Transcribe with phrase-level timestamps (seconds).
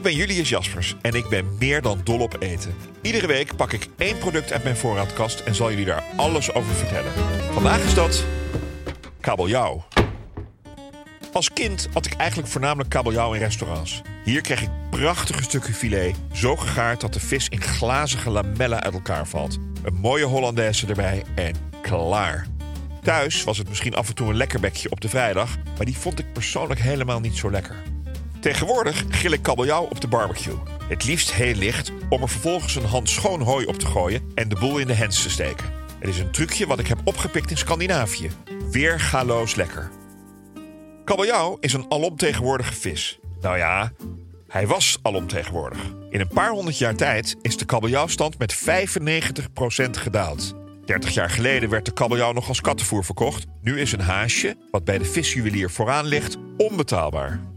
[0.00, 2.74] Ik ben Julius Jaspers en ik ben meer dan dol op eten.
[3.02, 6.74] Iedere week pak ik één product uit mijn voorraadkast en zal jullie daar alles over
[6.74, 7.12] vertellen.
[7.52, 8.24] Vandaag is dat
[9.20, 9.84] kabeljauw.
[11.32, 14.02] Als kind had ik eigenlijk voornamelijk kabeljauw in restaurants.
[14.24, 18.94] Hier kreeg ik prachtige stukken filet, zo gegaard dat de vis in glazige lamellen uit
[18.94, 19.58] elkaar valt.
[19.82, 22.46] Een mooie Hollandaise erbij en klaar.
[23.02, 25.96] Thuis was het misschien af en toe een lekker bekje op de vrijdag, maar die
[25.96, 27.82] vond ik persoonlijk helemaal niet zo lekker.
[28.40, 30.58] Tegenwoordig grill ik kabeljauw op de barbecue.
[30.88, 34.48] Het liefst heel licht, om er vervolgens een hand schoon hooi op te gooien en
[34.48, 35.72] de boel in de hens te steken.
[35.98, 38.30] Het is een trucje wat ik heb opgepikt in Scandinavië.
[38.70, 39.90] Weer galoos lekker.
[41.04, 43.18] Kabeljauw is een alomtegenwoordige vis.
[43.40, 43.92] Nou ja,
[44.48, 45.80] hij was alomtegenwoordig.
[46.10, 50.54] In een paar honderd jaar tijd is de kabeljauwstand met 95% gedaald.
[50.84, 53.46] 30 jaar geleden werd de kabeljauw nog als kattenvoer verkocht.
[53.62, 57.49] Nu is een haasje, wat bij de visjuwelier vooraan ligt, onbetaalbaar.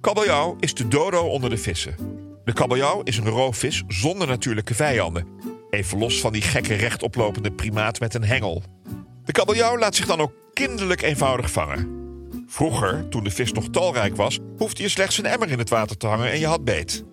[0.00, 1.96] Kabeljauw is de dodo onder de vissen.
[2.44, 5.26] De kabeljauw is een roofvis zonder natuurlijke vijanden.
[5.70, 8.62] Even los van die gekke rechtoplopende primaat met een hengel.
[9.24, 11.98] De kabeljauw laat zich dan ook kinderlijk eenvoudig vangen.
[12.46, 15.96] Vroeger, toen de vis nog talrijk was, hoefde je slechts een emmer in het water
[15.96, 17.04] te hangen en je had beet.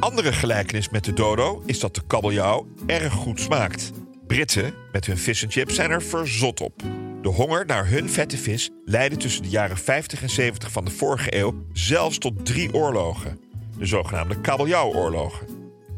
[0.00, 3.90] Andere gelijkenis met de dodo is dat de kabeljauw erg goed smaakt.
[4.26, 6.82] Britten met hun fish chips zijn er verzot op.
[7.22, 10.90] De honger naar hun vette vis leidde tussen de jaren 50 en 70 van de
[10.90, 13.40] vorige eeuw zelfs tot drie oorlogen.
[13.78, 15.46] De zogenaamde kabeljauwoorlogen.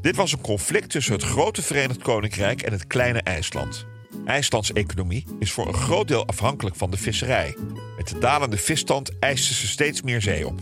[0.01, 3.87] Dit was een conflict tussen het grote Verenigd Koninkrijk en het kleine IJsland.
[4.25, 7.57] IJslands economie is voor een groot deel afhankelijk van de visserij.
[7.97, 10.61] Met de dalende visstand eisten ze steeds meer zee op.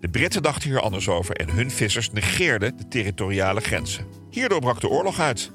[0.00, 4.06] De Britten dachten hier anders over en hun vissers negeerden de territoriale grenzen.
[4.30, 5.50] Hierdoor brak de oorlog uit.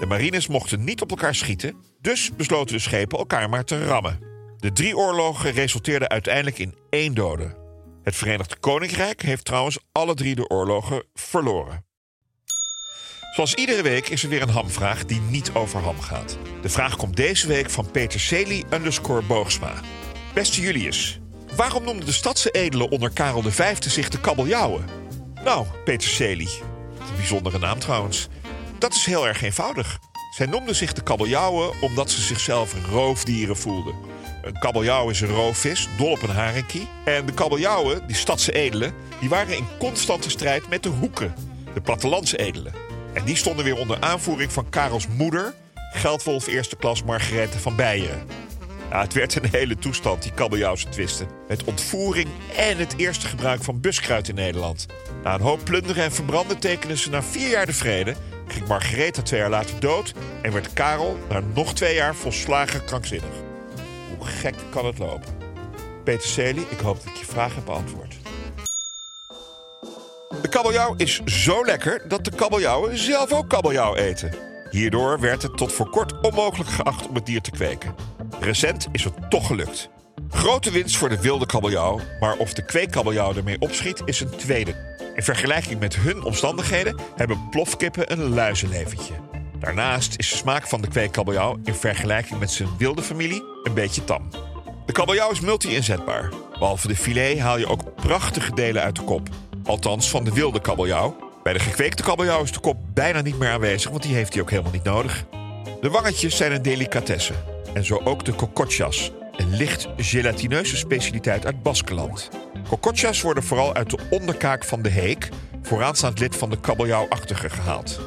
[0.00, 4.18] De marines mochten niet op elkaar schieten, dus besloten de schepen elkaar maar te rammen.
[4.56, 7.56] De drie oorlogen resulteerden uiteindelijk in één dode.
[8.02, 11.86] Het Verenigd Koninkrijk heeft trouwens alle drie de oorlogen verloren.
[13.34, 16.38] Zoals iedere week is er weer een hamvraag die niet over ham gaat.
[16.62, 19.72] De vraag komt deze week van Peter Celi underscore Boogsma.
[20.34, 21.20] Beste Julius,
[21.56, 24.84] waarom noemden de stadse edelen onder Karel V zich de kabeljauwen?
[25.44, 26.48] Nou, Peter Celi,
[26.98, 28.28] een bijzondere naam trouwens.
[28.78, 29.98] Dat is heel erg eenvoudig.
[30.38, 33.94] Zij noemden zich de kabeljauwen omdat ze zichzelf roofdieren voelden.
[34.42, 36.88] Een kabeljauw is een roofvis, dol op een haringkie.
[37.04, 41.34] En de kabeljauwen, die stadse edelen, die waren in constante strijd met de hoeken,
[41.74, 42.72] de plattelandsedelen.
[43.12, 45.54] En die stonden weer onder aanvoering van Karels moeder,
[45.92, 48.26] geldwolf eerste klas Margarethe van Beieren.
[48.88, 51.28] Het werd een hele toestand, die kabeljauwse twisten.
[51.48, 54.86] Met ontvoering en het eerste gebruik van buskruid in Nederland.
[55.22, 58.14] Na een hoop plunderen en verbranden tekenden ze na vier jaar de vrede...
[58.58, 60.14] ging Margarethe twee jaar later dood...
[60.42, 63.30] en werd Karel na nog twee jaar volslagen krankzinnig.
[64.16, 65.36] Hoe gek kan het lopen?
[66.04, 68.16] Peter Celi, ik hoop dat ik je vraag heb beantwoord.
[70.42, 74.34] De kabeljauw is zo lekker dat de kabeljauwen zelf ook kabeljauw eten.
[74.70, 77.94] Hierdoor werd het tot voor kort onmogelijk geacht om het dier te kweken.
[78.40, 79.88] Recent is het toch gelukt.
[80.30, 84.87] Grote winst voor de wilde kabeljauw, maar of de kweekkabeljauw ermee opschiet is een tweede.
[85.18, 89.14] In vergelijking met hun omstandigheden hebben plofkippen een luizenleventje.
[89.60, 94.04] Daarnaast is de smaak van de kweekkabeljauw in vergelijking met zijn wilde familie een beetje
[94.04, 94.28] tam.
[94.86, 96.32] De kabeljauw is multi-inzetbaar.
[96.58, 99.28] Behalve de filet haal je ook prachtige delen uit de kop.
[99.64, 101.16] Althans van de wilde kabeljauw.
[101.42, 104.42] Bij de gekweekte kabeljauw is de kop bijna niet meer aanwezig, want die heeft hij
[104.42, 105.24] ook helemaal niet nodig.
[105.80, 107.32] De wangetjes zijn een delicatesse.
[107.74, 112.28] En zo ook de cocochas, een licht gelatineuze specialiteit uit Baskeland.
[112.68, 115.28] Cocochas worden vooral uit de onderkaak van de heek,
[115.62, 118.00] vooraanstaand lid van de kabeljauwachtige, gehaald.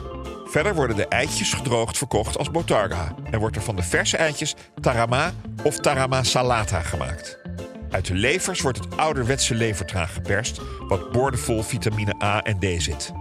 [0.46, 4.56] Verder worden de eitjes gedroogd verkocht als botarga en wordt er van de verse eitjes
[4.82, 5.32] tarama
[5.64, 7.40] of tarama salata gemaakt.
[7.90, 13.12] Uit de levers wordt het ouderwetse levertraag geperst, wat boordevol vitamine A en D zit.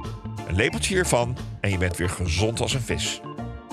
[0.48, 3.20] Een lepeltje hiervan en je bent weer gezond als een vis.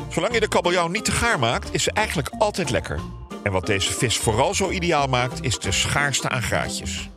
[0.10, 3.00] Zolang je de kabeljauw niet te gaar maakt, is ze eigenlijk altijd lekker.
[3.48, 7.10] En wat deze vis vooral zo ideaal maakt, is de schaarste aan graatjes.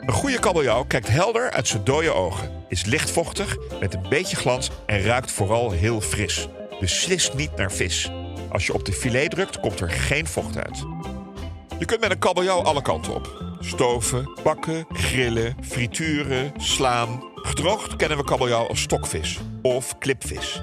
[0.00, 2.50] Een goede kabeljauw kijkt helder uit zijn dode ogen.
[2.68, 6.48] is licht vochtig met een beetje glans en ruikt vooral heel fris.
[6.80, 8.10] Dus slist niet naar vis.
[8.50, 10.84] Als je op de filet drukt, komt er geen vocht uit.
[11.78, 13.42] Je kunt met een kabeljauw alle kanten op.
[13.60, 17.22] Stoven, bakken, grillen, frituren, slaan.
[17.34, 20.62] Gedroogd kennen we kabeljauw als stokvis of klipvis.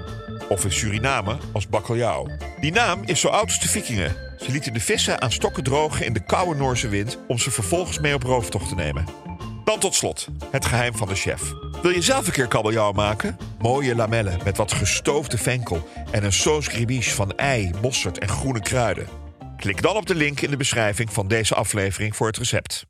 [0.50, 2.28] Of in Suriname als bakkeljauw.
[2.60, 4.32] Die naam is zo oud als de vikingen.
[4.44, 7.18] Ze lieten de vissen aan stokken drogen in de koude Noorse wind...
[7.28, 9.06] om ze vervolgens mee op rooftocht te nemen.
[9.64, 11.42] Dan tot slot, het geheim van de chef.
[11.82, 13.38] Wil je zelf een keer kabeljauw maken?
[13.60, 15.88] Mooie lamellen met wat gestoofde venkel...
[16.12, 19.08] en een sauce gribiche van ei, mosterd en groene kruiden.
[19.58, 22.86] Klik dan op de link in de beschrijving van deze aflevering voor het recept.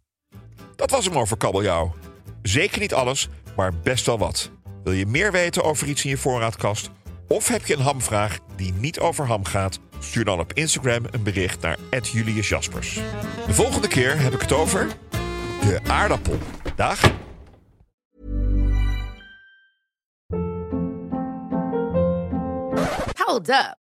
[0.76, 1.96] Dat was hem over kabeljauw.
[2.42, 4.52] Zeker niet alles, maar best wel wat.
[4.84, 6.90] Wil je meer weten over iets in je voorraadkast?
[7.28, 9.80] Of heb je een hamvraag die niet over ham gaat?
[10.04, 12.94] Stuur dan op Instagram een bericht naar Julius Jaspers.
[13.48, 14.88] De volgende keer heb ik het over
[15.62, 16.38] de aardappel.
[16.76, 17.02] Dag.
[23.16, 23.83] Hold up.